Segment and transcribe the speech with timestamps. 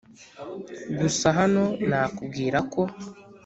[0.99, 2.81] gusa hano nakubwira ko